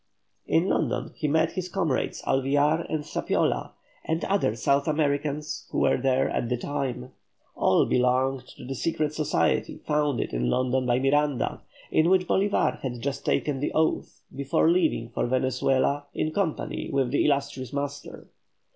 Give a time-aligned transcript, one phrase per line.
[0.47, 3.73] In London he met his comrades Alvear and Zapiola,
[4.03, 7.11] and other South Americans who were there at the time.
[7.55, 11.61] All belonged to the secret society founded in London by Miranda,
[11.91, 17.11] in which Bolívar had just taken the oath, before leaving for Venezuela in company with
[17.11, 18.27] the illustrious master.